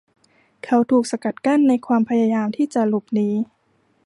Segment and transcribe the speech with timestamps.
[0.65, 3.29] เขาถูกสกัดกั้นในความพยายามที่จะหลบหนี